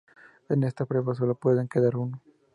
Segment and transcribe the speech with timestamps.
[0.49, 2.23] En esta prueba solo puede quedar uno.